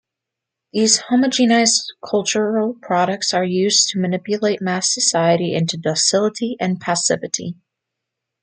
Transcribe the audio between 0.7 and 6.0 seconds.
These homogenized cultural products are used to manipulate mass society into